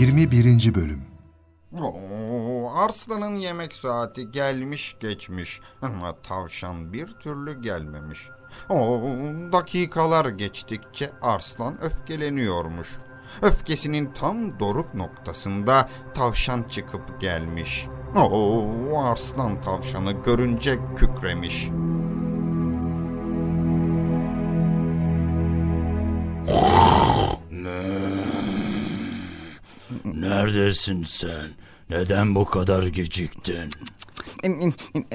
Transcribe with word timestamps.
21. 0.00 0.74
Bölüm 0.74 1.02
Oo, 1.80 2.70
Arslan'ın 2.74 3.34
yemek 3.34 3.74
saati 3.74 4.30
gelmiş 4.30 4.96
geçmiş 5.00 5.60
ama 5.82 6.16
tavşan 6.22 6.92
bir 6.92 7.06
türlü 7.06 7.62
gelmemiş. 7.62 8.28
Oo, 8.68 9.02
dakikalar 9.52 10.26
geçtikçe 10.26 11.10
Arslan 11.22 11.84
öfkeleniyormuş. 11.84 12.88
Öfkesinin 13.42 14.12
tam 14.12 14.60
doruk 14.60 14.94
noktasında 14.94 15.88
tavşan 16.14 16.62
çıkıp 16.62 17.20
gelmiş. 17.20 17.86
Oo, 18.16 18.98
Arslan 18.98 19.60
tavşanı 19.60 20.12
görünce 20.12 20.78
kükremiş. 20.96 21.68
Neredesin 30.20 31.04
sen? 31.04 31.48
Neden 31.90 32.34
bu 32.34 32.44
kadar 32.44 32.82
geciktin? 32.86 33.70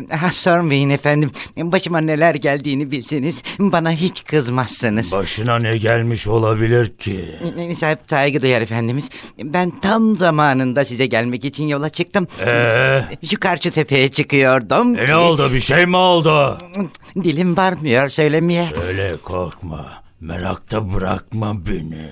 Ha, 0.10 0.32
sormayın 0.32 0.90
efendim. 0.90 1.32
Başıma 1.58 2.00
neler 2.00 2.36
geldiğini 2.36 2.92
bilseniz 2.92 3.44
bana 3.60 3.92
hiç 3.92 4.24
kızmazsınız. 4.24 5.12
Başına 5.12 5.60
ne 5.60 5.78
gelmiş 5.78 6.28
olabilir 6.28 6.98
ki? 6.98 7.36
Sahip 7.80 8.00
saygı 8.10 8.42
duyar 8.42 8.62
efendimiz. 8.62 9.10
Ben 9.44 9.80
tam 9.80 10.18
zamanında 10.18 10.86
size 10.86 11.06
gelmek 11.06 11.46
için 11.46 11.68
yola 11.68 11.90
çıktım. 11.90 12.28
Ee, 12.52 13.02
Şu 13.30 13.40
karşı 13.40 13.72
tepeye 13.72 14.10
çıkıyordum. 14.10 14.96
e 14.98 15.08
ne 15.08 15.16
oldu? 15.16 15.54
Bir 15.54 15.62
şey 15.62 15.86
mi 15.86 15.98
oldu? 15.98 16.58
Dilim 17.24 17.58
varmıyor 17.58 18.10
söylemeye. 18.10 18.70
Öyle 18.88 19.12
korkma. 19.24 20.04
Merakta 20.22 20.94
bırakma 20.94 21.66
beni. 21.68 22.12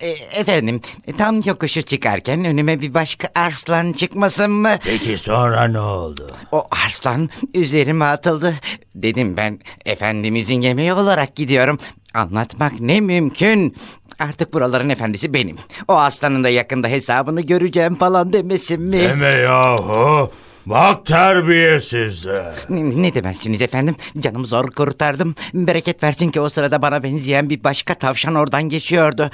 E, 0.00 0.08
efendim 0.40 0.80
tam 1.18 1.42
yokuşu 1.44 1.82
çıkarken 1.82 2.44
önüme 2.44 2.80
bir 2.80 2.94
başka 2.94 3.28
arslan 3.34 3.92
çıkmasın 3.92 4.50
mı? 4.50 4.76
Peki 4.84 5.18
sonra 5.18 5.68
ne 5.68 5.80
oldu? 5.80 6.26
O 6.52 6.66
arslan 6.86 7.30
üzerime 7.54 8.04
atıldı. 8.04 8.54
Dedim 8.94 9.36
ben 9.36 9.60
efendimizin 9.86 10.60
yemeği 10.60 10.92
olarak 10.92 11.36
gidiyorum. 11.36 11.78
Anlatmak 12.14 12.80
ne 12.80 13.00
mümkün. 13.00 13.76
Artık 14.18 14.52
buraların 14.52 14.88
efendisi 14.88 15.34
benim. 15.34 15.56
O 15.88 15.94
aslanın 15.94 16.44
da 16.44 16.48
yakında 16.48 16.88
hesabını 16.88 17.40
göreceğim 17.40 17.94
falan 17.94 18.32
demesin 18.32 18.82
mi? 18.82 19.00
Deme 19.00 19.36
yahu. 19.36 20.30
Bak 20.66 21.06
terbiyesizler. 21.06 22.54
Ne, 22.68 23.02
ne 23.02 23.14
demezsiniz 23.14 23.62
efendim? 23.62 23.96
Canımı 24.18 24.46
zor 24.46 24.70
kurtardım. 24.70 25.34
Bereket 25.54 26.02
versin 26.02 26.30
ki 26.30 26.40
o 26.40 26.48
sırada 26.48 26.82
bana 26.82 27.02
benzeyen 27.02 27.50
bir 27.50 27.64
başka 27.64 27.94
tavşan 27.94 28.34
oradan 28.34 28.62
geçiyordu. 28.62 29.30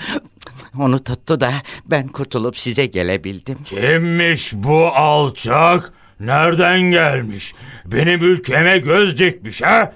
Onu 0.78 1.05
tuttu 1.05 1.41
da 1.41 1.53
ben 1.86 2.08
kurtulup 2.08 2.56
size 2.58 2.86
gelebildim. 2.86 3.58
Kimmiş 3.64 4.53
bu 4.55 4.86
alçak? 4.86 5.92
Nereden 6.20 6.80
gelmiş? 6.80 7.55
Benim 7.86 8.22
ülkeme 8.25 8.78
göz 8.78 9.19
dikmiş 9.19 9.62
ha? 9.62 9.92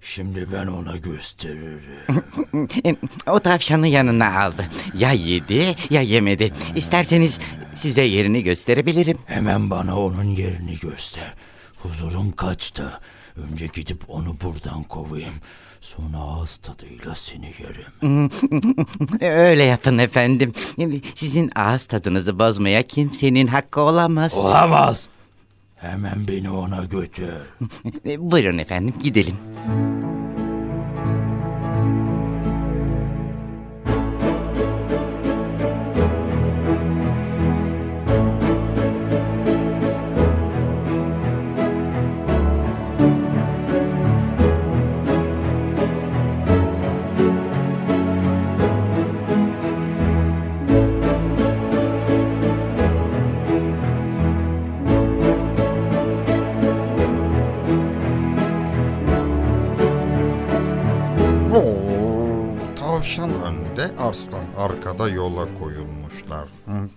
Şimdi 0.00 0.46
ben 0.52 0.66
ona 0.66 0.96
gösteririm. 0.96 2.22
O 3.26 3.40
tavşanı 3.40 3.88
yanına 3.88 4.40
aldı. 4.42 4.64
Ya 4.98 5.12
yedi 5.12 5.74
ya 5.90 6.00
yemedi. 6.02 6.52
İsterseniz 6.76 7.38
size 7.74 8.02
yerini 8.02 8.42
gösterebilirim. 8.44 9.18
Hemen 9.26 9.70
bana 9.70 9.98
onun 10.00 10.24
yerini 10.24 10.78
göster. 10.78 11.34
Huzurum 11.76 12.32
kaçtı. 12.32 13.00
Önce 13.36 13.66
gidip 13.66 14.02
onu 14.08 14.36
buradan 14.44 14.82
kovayım. 14.82 15.34
Sonra 15.82 16.18
ağız 16.18 16.56
tadıyla 16.56 17.14
seni 17.14 17.46
yerim. 17.58 18.30
Öyle 19.20 19.62
yapın 19.62 19.98
efendim. 19.98 20.52
Sizin 21.14 21.50
ağız 21.56 21.86
tadınızı 21.86 22.38
bozmaya 22.38 22.82
kimsenin 22.82 23.46
hakkı 23.46 23.80
olamaz. 23.80 24.34
Olamaz. 24.34 25.06
Hemen 25.76 26.28
beni 26.28 26.50
ona 26.50 26.84
götür. 26.84 27.32
Buyurun 28.18 28.58
efendim 28.58 28.94
gidelim. 29.02 29.36
Oo, 29.68 29.91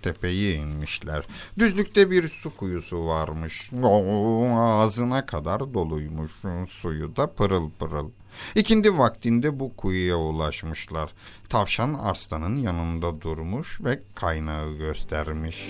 Hı, 0.06 0.12
Tepeye 0.12 0.54
inmişler. 0.54 1.24
Düzlükte 1.58 2.10
bir 2.10 2.28
su 2.28 2.56
kuyusu 2.56 3.06
varmış. 3.06 3.70
Oo, 3.82 4.56
ağzına 4.58 5.26
kadar 5.26 5.74
doluymuş. 5.74 6.32
Suyu 6.68 7.16
da 7.16 7.34
pırıl 7.34 7.70
pırıl. 7.70 8.10
İkindi 8.54 8.98
vaktinde 8.98 9.60
bu 9.60 9.76
kuyuya 9.76 10.16
ulaşmışlar. 10.16 11.10
Tavşan 11.48 11.94
arslanın 11.94 12.56
yanında 12.56 13.20
durmuş 13.20 13.80
ve 13.84 14.02
kaynağı 14.14 14.72
göstermiş. 14.72 15.68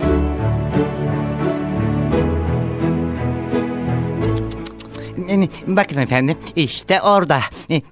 Bakın 5.66 5.98
efendim 5.98 6.38
işte 6.56 7.00
orada. 7.00 7.40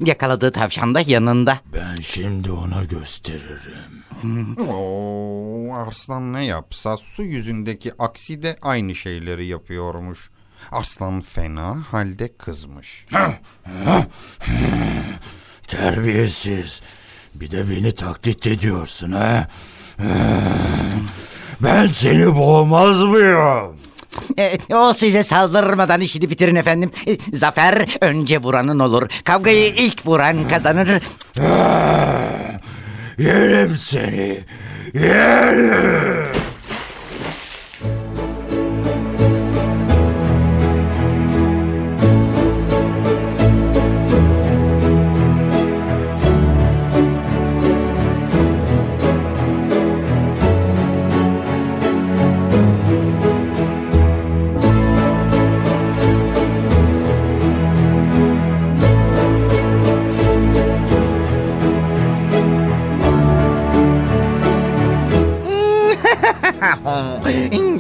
Yakaladığı 0.01 0.53
tavşan 0.53 0.95
da 0.95 1.01
yanında. 1.07 1.59
Ben 1.73 1.97
şimdi 2.03 2.53
ona 2.53 2.85
gösteririm. 2.85 4.57
Oo, 4.69 5.75
Arslan 5.75 6.33
ne 6.33 6.45
yapsa 6.45 6.97
su 6.97 7.23
yüzündeki 7.23 7.93
aksi 7.99 8.43
de 8.43 8.57
aynı 8.63 8.95
şeyleri 8.95 9.47
yapıyormuş. 9.47 10.31
Arslan 10.73 11.21
fena 11.21 11.85
halde 11.93 12.37
kızmış. 12.37 13.07
Terbiyesiz. 15.69 16.83
Bir 17.35 17.51
de 17.51 17.71
beni 17.71 17.95
taklit 17.95 18.47
ediyorsun 18.47 19.13
ha? 19.13 19.49
Ben 21.61 21.87
seni 21.87 22.37
boğmaz 22.37 23.03
mıyım? 23.03 23.77
E, 24.39 24.59
o 24.75 24.93
size 24.93 25.23
saldırmadan 25.23 26.01
işini 26.01 26.31
bitirin 26.31 26.55
efendim. 26.55 26.91
E, 27.07 27.37
zafer 27.37 27.87
önce 28.01 28.39
vuranın 28.39 28.79
olur. 28.79 29.09
Kavgayı 29.25 29.67
ilk 29.67 30.07
vuran 30.07 30.49
kazanır. 30.49 30.89
Yerim 33.19 33.77
seni. 33.77 34.45
Yerim. 34.95 36.27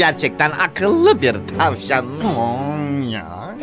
Gerçekten 0.04 0.50
akıllı 0.50 1.22
bir 1.22 1.36
tavşan. 1.58 2.06
Oo, 2.24 2.76
ya. 3.08 3.54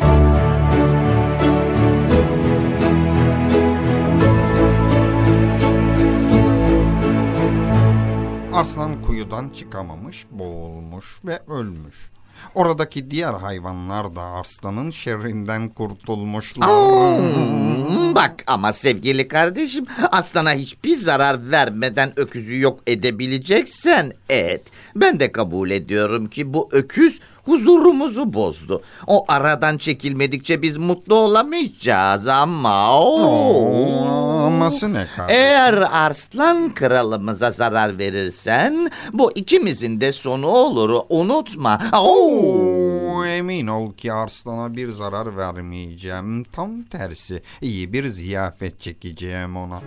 Aslan 8.52 9.02
kuyudan 9.02 9.48
çıkamamış, 9.48 10.26
boğulmuş 10.30 11.24
ve 11.24 11.38
ölmüş. 11.48 12.10
Oradaki 12.54 13.10
diğer 13.10 13.34
hayvanlar 13.34 14.16
da 14.16 14.22
aslanın 14.22 14.90
şerrinden 14.90 15.68
kurtulmuşlar. 15.68 16.68
Hmm, 16.68 18.14
Bak 18.14 18.42
ama 18.46 18.72
sevgili 18.72 19.28
kardeşim 19.28 19.86
aslana 20.10 20.52
hiçbir 20.52 20.94
zarar 20.94 21.50
vermeden 21.50 22.12
öküzü 22.16 22.60
yok 22.60 22.80
edebileceksen 22.86 24.12
et. 24.28 24.62
Ben 24.96 25.20
de 25.20 25.32
kabul 25.32 25.70
ediyorum 25.70 26.26
ki 26.26 26.54
bu 26.54 26.68
öküz 26.72 27.20
huzurumuzu 27.44 28.32
bozdu. 28.32 28.82
O 29.06 29.24
aradan 29.28 29.78
çekilmedikçe 29.78 30.62
biz 30.62 30.76
mutlu 30.78 31.14
olamayacağız 31.14 32.28
ama. 32.28 33.00
oo. 33.00 34.31
Aması 34.52 34.92
ne 34.92 35.06
kardeşim? 35.16 35.40
Eğer 35.40 35.74
arslan 35.92 36.74
kralımıza 36.74 37.50
zarar 37.50 37.98
verirsen 37.98 38.90
bu 39.12 39.32
ikimizin 39.34 40.00
de 40.00 40.12
sonu 40.12 40.46
olur 40.46 41.00
unutma. 41.08 41.80
Oo, 41.92 43.24
emin 43.24 43.66
ol 43.66 43.92
ki 43.92 44.12
arslana 44.12 44.76
bir 44.76 44.90
zarar 44.90 45.36
vermeyeceğim. 45.36 46.44
Tam 46.44 46.82
tersi 46.82 47.42
iyi 47.60 47.92
bir 47.92 48.06
ziyafet 48.06 48.80
çekeceğim 48.80 49.56
ona. 49.56 49.80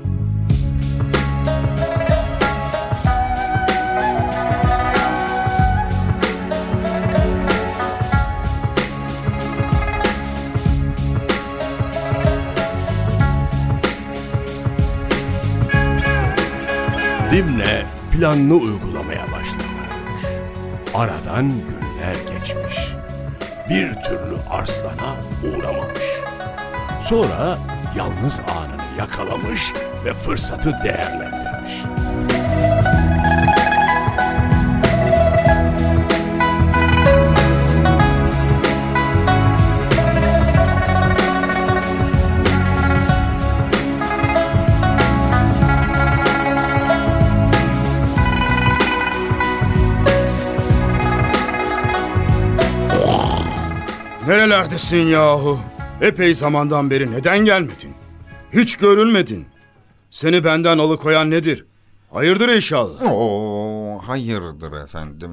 Planını 18.25 18.53
uygulamaya 18.53 19.23
başladı. 19.31 19.63
Aradan 20.93 21.49
günler 21.49 22.15
geçmiş. 22.15 22.77
Bir 23.69 24.03
türlü 24.03 24.37
arslana 24.49 25.15
uğramamış. 25.43 26.03
Sonra 27.01 27.57
yalnız 27.95 28.39
anını 28.39 28.97
yakalamış 28.97 29.73
ve 30.05 30.13
fırsatı 30.13 30.73
değerlendirmiş. 30.83 31.44
Nerelerdesin 54.35 54.97
yahu? 55.07 55.59
Epey 56.01 56.35
zamandan 56.35 56.89
beri 56.89 57.11
neden 57.11 57.39
gelmedin? 57.45 57.93
Hiç 58.53 58.75
görünmedin. 58.75 59.45
Seni 60.11 60.43
benden 60.43 60.77
alıkoyan 60.77 61.31
nedir? 61.31 61.65
Hayırdır 62.11 62.49
inşallah. 62.49 63.11
Oo, 63.13 63.99
hayırdır 64.07 64.83
efendim. 64.83 65.31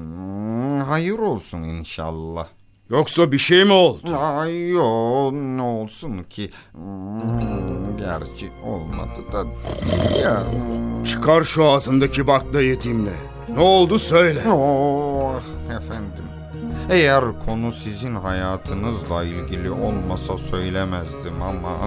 Hayır 0.89 1.19
olsun 1.19 1.63
inşallah. 1.63 2.47
Yoksa 2.89 3.31
bir 3.31 3.37
şey 3.37 3.63
mi 3.65 3.73
oldu? 3.73 4.17
Ay 4.17 4.69
yo 4.69 5.31
ne 5.33 5.61
olsun 5.61 6.23
ki. 6.23 6.49
Hmm, 6.71 7.97
Gerçi 7.97 8.51
olmadı 8.65 9.19
da. 9.33 9.45
Ya. 10.21 10.43
Çıkar 11.05 11.43
şu 11.43 11.65
ağzındaki 11.69 12.27
baklayı 12.27 12.81
dimle. 12.81 13.13
Ne 13.55 13.59
oldu 13.59 13.99
söyle. 13.99 14.41
Oh 14.51 15.35
efendim. 15.69 16.23
Eğer 16.89 17.23
konu 17.45 17.71
sizin 17.71 18.15
hayatınızla 18.15 19.23
ilgili 19.23 19.71
olmasa 19.71 20.37
söylemezdim 20.37 21.41
ama 21.41 21.77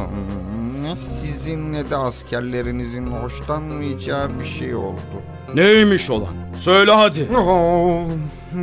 ne 0.83 0.97
sizin 0.97 1.73
ne 1.73 1.91
de 1.91 1.97
askerlerinizin 1.97 3.07
hoşlanmayacağı 3.07 4.41
bir 4.41 4.45
şey 4.45 4.75
oldu. 4.75 5.23
Neymiş 5.55 6.11
olan? 6.11 6.29
Söyle 6.57 6.93
hadi. 6.93 7.29
Oh, 7.39 8.01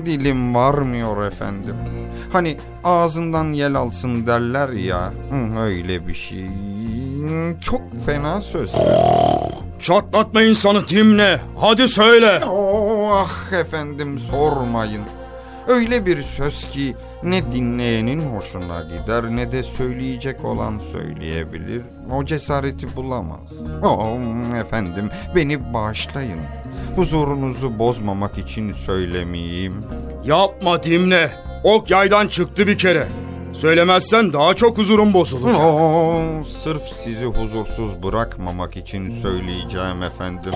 dilim 0.06 0.56
varmıyor 0.56 1.26
efendim. 1.28 1.76
Hani 2.34 2.58
ağzından 2.84 3.54
yel 3.54 3.76
alsın 3.76 4.28
derler 4.28 4.70
ya. 4.70 5.14
Öyle 5.60 6.08
bir 6.08 6.14
şey. 6.14 6.46
Çok 7.62 7.82
fena 8.06 8.42
sözler. 8.42 9.00
Çatlatma 9.80 10.42
insanı 10.42 10.88
dimle. 10.88 11.42
Hadi 11.60 11.88
söyle. 11.88 12.42
Oh, 12.50 13.12
ah 13.14 13.54
efendim 13.54 14.20
sormayın. 14.20 15.02
Öyle 15.68 16.06
bir 16.06 16.24
söz 16.24 16.66
ki 16.70 16.96
ne 17.24 17.52
dinleyenin 17.52 18.36
hoşuna 18.36 18.82
gider 18.82 19.24
ne 19.30 19.52
de 19.52 19.64
söyleyecek 19.64 20.46
olan 20.46 20.80
söyleyebilir. 20.80 21.82
O 22.12 22.26
cesareti 22.26 22.96
bulamaz. 22.96 23.54
Oh 23.84 24.20
efendim 24.60 25.10
beni 25.36 25.74
bağışlayın. 25.74 26.40
Huzurunuzu 26.96 27.80
bozmamak 27.80 28.38
için 28.38 28.74
söylemeyeyim. 28.74 29.86
Yapma 30.24 30.84
dimle. 30.84 31.32
Ok 31.64 31.92
yaydan 31.92 32.28
çıktı 32.28 32.68
bir 32.68 32.78
kere. 32.78 33.08
Söylemezsen 33.54 34.34
daha 34.34 34.54
çok 34.54 34.78
huzurum 34.78 35.14
bozulacak. 35.14 35.60
Oo, 35.62 36.22
sırf 36.64 36.82
sizi 37.04 37.26
huzursuz 37.26 38.04
bırakmamak 38.04 38.78
için 38.78 39.20
söyleyeceğim 39.22 40.04
efendim. 40.04 40.52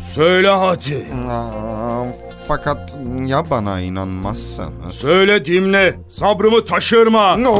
Söyle 0.00 0.48
hadi. 0.48 1.06
Aa, 1.30 2.04
fakat 2.48 2.94
ya 3.26 3.50
bana 3.50 3.80
inanmazsanız? 3.80 4.94
Söyle 4.94 5.44
dimle. 5.44 5.94
Sabrımı 6.08 6.64
taşırma. 6.64 7.36
No! 7.36 7.56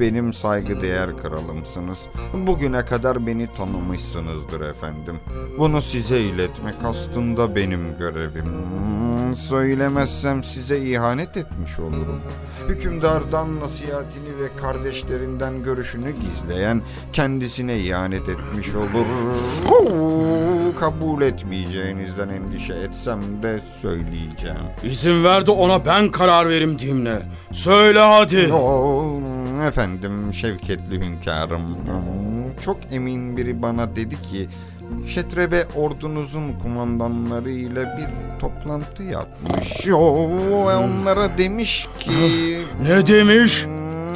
Benim 0.00 0.32
saygıdeğer 0.32 1.16
kralımsınız. 1.16 1.98
Bugüne 2.46 2.84
kadar 2.84 3.26
beni 3.26 3.46
tanımışsınızdır 3.56 4.60
efendim. 4.60 5.16
Bunu 5.58 5.82
size 5.82 6.20
iletmek 6.20 6.74
aslında 6.84 7.56
benim 7.56 7.98
görevim. 7.98 8.44
Hmm, 8.44 9.36
Söylemezsem 9.36 10.44
size 10.44 10.78
ihanet 10.78 11.36
etmiş 11.36 11.78
olurum. 11.78 12.20
Hükümdardan 12.68 13.60
nasihatini 13.60 14.38
ve 14.40 14.56
kardeşlerinden 14.62 15.62
görüşünü 15.62 16.10
gizleyen 16.20 16.82
kendisine 17.12 17.78
ihanet 17.78 18.28
etmiş 18.28 18.68
olur. 18.74 19.06
Kabul 20.80 21.22
etmeyeceğinizden 21.22 22.28
endişe 22.28 22.72
etsem 22.72 23.20
de 23.42 23.60
söyleyeceğim. 23.80 24.56
İzin 24.82 25.24
ver 25.24 25.46
de 25.46 25.50
ona 25.50 25.84
ben 25.84 26.10
karar 26.10 26.48
verim 26.48 26.78
dimle. 26.78 27.22
Söyle 27.52 28.00
hadi. 28.00 28.52
Oo, 28.52 29.20
efendim 29.66 30.34
şevketli 30.34 31.00
hünkârım. 31.00 31.76
Çok 32.60 32.76
emin 32.92 33.36
biri 33.36 33.62
bana 33.62 33.96
dedi 33.96 34.22
ki 34.22 34.48
Şetrebe 35.06 35.64
ordunuzun 35.76 36.52
kumandanları 36.52 37.50
ile 37.50 37.82
bir 37.82 38.38
toplantı 38.40 39.02
yapmış. 39.02 39.88
Oo, 39.88 40.28
onlara 40.78 41.38
demiş 41.38 41.88
ki... 41.98 42.10
Ne 42.82 43.06
demiş? 43.06 43.66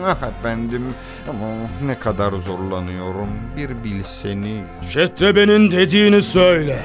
Ah 0.05 0.17
efendim 0.39 0.85
ama 1.31 1.47
ne 1.87 1.99
kadar 1.99 2.33
zorlanıyorum 2.33 3.29
bir 3.57 3.85
bilseniz. 3.85 4.61
Şetrebe'nin 4.89 5.71
dediğini 5.71 6.23
söyle. 6.23 6.79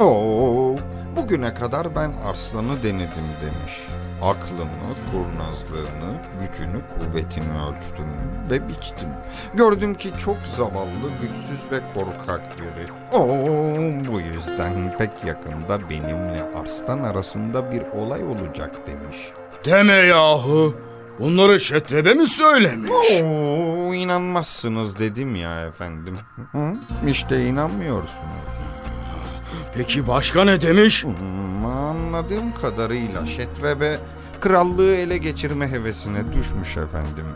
Oo, 0.00 0.76
bugüne 1.22 1.54
kadar 1.54 1.96
ben 1.96 2.12
arslanı 2.30 2.82
denedim 2.82 3.28
demiş. 3.42 3.78
Aklını, 4.22 4.94
kurnazlığını, 5.12 6.20
gücünü, 6.40 6.80
kuvvetini 6.94 7.44
ölçtüm 7.68 8.06
ve 8.50 8.68
biçtim. 8.68 9.08
Gördüm 9.54 9.94
ki 9.94 10.10
çok 10.24 10.36
zavallı, 10.56 11.10
güçsüz 11.22 11.72
ve 11.72 11.80
korkak 11.94 12.40
biri. 12.58 12.88
Oo, 13.12 14.12
bu 14.12 14.20
yüzden 14.20 14.96
pek 14.98 15.10
yakında 15.26 15.90
benimle 15.90 16.44
arslan 16.62 16.98
arasında 17.02 17.72
bir 17.72 17.82
olay 17.82 18.24
olacak 18.24 18.86
demiş. 18.86 19.16
Deme 19.64 19.92
yahu. 19.92 20.74
Bunları 21.20 21.60
Şetrebe 21.60 22.14
mi 22.14 22.26
söylemiş? 22.26 22.90
Oo, 23.22 23.94
inanmazsınız 23.94 24.98
dedim 24.98 25.36
ya 25.36 25.66
efendim. 25.66 26.18
Hı? 26.52 26.72
İşte 27.06 27.46
inanmıyorsunuz. 27.46 28.67
Peki 29.74 30.06
başka 30.08 30.44
ne 30.44 30.60
demiş? 30.60 31.04
Hmm, 31.04 31.66
Anladığım 31.66 32.54
kadarıyla 32.62 33.26
Şetrebe 33.26 33.96
krallığı 34.40 34.94
ele 34.94 35.16
geçirme 35.18 35.68
hevesine 35.70 36.32
düşmüş 36.32 36.76
efendim. 36.76 37.26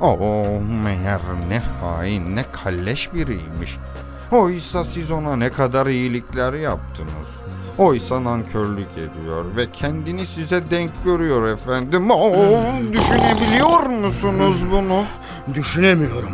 Oo 0.00 0.46
meğer 0.84 1.20
ne 1.48 1.58
hain 1.80 2.36
ne 2.36 2.44
kalleş 2.52 3.14
biriymiş. 3.14 3.76
Oysa 4.30 4.84
siz 4.84 5.10
ona 5.10 5.36
ne 5.36 5.50
kadar 5.52 5.86
iyilikler 5.86 6.52
yaptınız. 6.52 7.28
Oysa 7.78 8.24
nankörlük 8.24 8.88
ediyor 8.92 9.44
ve 9.56 9.70
kendini 9.72 10.26
size 10.26 10.70
denk 10.70 10.90
görüyor 11.04 11.48
efendim. 11.48 12.10
Oo, 12.10 12.34
düşünebiliyor 12.92 13.80
musunuz 13.86 14.62
bunu? 14.72 15.04
Düşünemiyorum. 15.54 16.32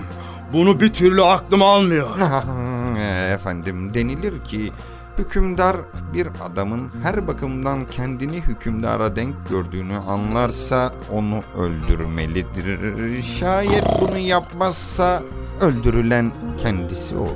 Bunu 0.52 0.80
bir 0.80 0.92
türlü 0.92 1.22
aklım 1.24 1.62
almıyor. 1.62 2.08
Efendim 3.34 3.94
denilir 3.94 4.44
ki 4.44 4.72
hükümdar 5.18 5.76
bir 6.14 6.28
adamın 6.44 6.90
her 7.02 7.28
bakımdan 7.28 7.90
kendini 7.90 8.36
hükümdara 8.40 9.16
denk 9.16 9.34
gördüğünü 9.48 9.96
anlarsa 9.96 10.92
onu 11.12 11.42
öldürmelidir. 11.58 13.22
Şayet 13.22 13.84
bunu 14.00 14.18
yapmazsa 14.18 15.22
öldürülen 15.60 16.32
kendisi 16.62 17.16
olur. 17.16 17.30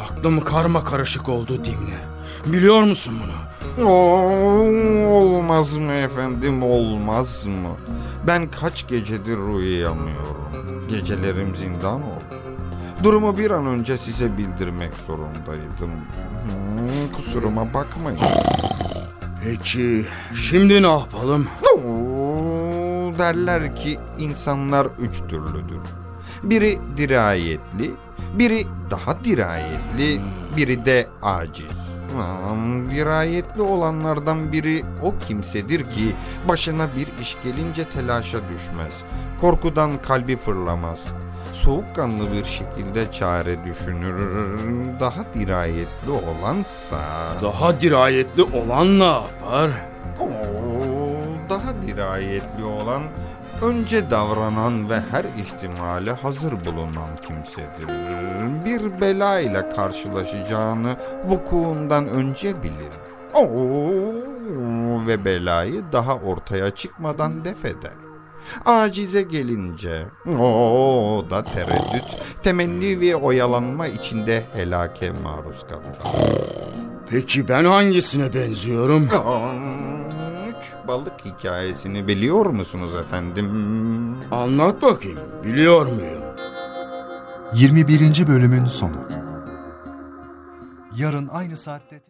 Aklım 0.00 0.40
karma 0.44 0.84
karışık 0.84 1.28
oldu 1.28 1.64
Dimle. 1.64 1.98
Biliyor 2.46 2.82
musun 2.82 3.14
bunu? 3.24 3.32
Oo, 3.88 5.10
olmaz 5.10 5.74
mı 5.74 5.92
efendim 5.92 6.62
olmaz 6.62 7.46
mı? 7.46 7.76
Ben 8.26 8.50
kaç 8.50 8.88
gecedir 8.88 9.38
uyuyamıyorum. 9.38 10.42
Gecelerim 10.88 11.56
zindan 11.56 12.02
oldu. 12.02 12.31
Durumu 13.02 13.38
bir 13.38 13.50
an 13.50 13.66
önce 13.66 13.98
size 13.98 14.38
bildirmek 14.38 14.94
zorundaydım. 15.06 15.90
Hmm, 16.44 17.12
kusuruma 17.16 17.74
bakmayın. 17.74 18.20
Peki 19.44 20.04
şimdi 20.34 20.82
ne 20.82 20.90
yapalım? 20.98 21.48
Oo, 21.74 23.18
derler 23.18 23.76
ki 23.76 23.96
insanlar 24.18 24.86
üç 24.98 25.18
türlüdür. 25.28 25.80
Biri 26.42 26.78
dirayetli, 26.96 27.90
biri 28.34 28.62
daha 28.90 29.24
dirayetli, 29.24 30.20
biri 30.56 30.84
de 30.86 31.06
aciz. 31.22 31.92
Hmm, 32.12 32.90
dirayetli 32.90 33.62
olanlardan 33.62 34.52
biri 34.52 34.82
o 35.02 35.14
kimsedir 35.28 35.84
ki 35.84 36.16
başına 36.48 36.88
bir 36.96 37.06
iş 37.22 37.36
gelince 37.44 37.84
telaşa 37.84 38.38
düşmez. 38.38 39.02
Korkudan 39.40 40.02
kalbi 40.02 40.36
fırlamaz. 40.36 41.06
Soğukkanlı 41.52 42.32
bir 42.32 42.44
şekilde 42.44 43.12
çare 43.12 43.64
düşünür. 43.64 44.20
Daha 45.00 45.34
dirayetli 45.34 46.10
olansa... 46.10 46.98
Daha 47.42 47.80
dirayetli 47.80 48.42
olan 48.42 48.98
ne 48.98 49.04
yapar? 49.04 49.70
Oo, 50.20 50.30
daha 51.50 51.82
dirayetli 51.86 52.64
olan 52.64 53.02
önce 53.62 54.10
davranan 54.10 54.90
ve 54.90 55.00
her 55.10 55.24
ihtimale 55.24 56.12
hazır 56.12 56.52
bulunan 56.52 57.16
kimsedir. 57.26 57.88
Bir 58.64 59.00
bela 59.00 59.40
ile 59.40 59.68
karşılaşacağını 59.68 60.96
vukuundan 61.24 62.08
önce 62.08 62.62
bilir. 62.62 62.92
Oo, 63.34 65.06
ve 65.06 65.24
belayı 65.24 65.82
daha 65.92 66.14
ortaya 66.16 66.70
çıkmadan 66.70 67.44
def 67.44 67.64
eder. 67.64 68.01
Acize 68.66 69.22
gelince 69.22 70.04
o 70.26 71.24
da 71.30 71.42
tereddüt, 71.44 72.04
temenni 72.42 73.00
ve 73.00 73.16
oyalanma 73.16 73.86
içinde 73.86 74.44
helake 74.52 75.10
maruz 75.10 75.66
kalır. 75.68 76.14
Peki 77.10 77.48
ben 77.48 77.64
hangisine 77.64 78.34
benziyorum? 78.34 79.08
Üç 80.48 80.88
balık 80.88 81.24
hikayesini 81.24 82.08
biliyor 82.08 82.46
musunuz 82.46 82.94
efendim? 82.94 83.48
Anlat 84.30 84.82
bakayım. 84.82 85.18
Biliyor 85.44 85.86
muyum? 85.86 86.22
21. 87.54 88.26
bölümün 88.26 88.64
sonu. 88.64 89.08
Yarın 90.96 91.28
aynı 91.28 91.56
saatte 91.56 92.00